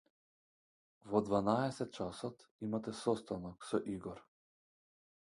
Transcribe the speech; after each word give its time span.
Во 1.11 1.21
дванаесет 1.27 1.93
часот 1.99 2.49
имате 2.71 2.97
состанок 3.05 3.71
со 3.73 3.85
Игор. 3.99 4.29